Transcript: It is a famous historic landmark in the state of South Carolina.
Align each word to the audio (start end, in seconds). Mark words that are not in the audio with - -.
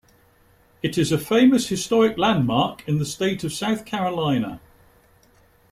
It 0.81 0.97
is 0.97 1.11
a 1.11 1.19
famous 1.19 1.67
historic 1.69 2.17
landmark 2.17 2.83
in 2.87 2.97
the 2.97 3.05
state 3.05 3.43
of 3.43 3.53
South 3.53 3.85
Carolina. 3.85 4.59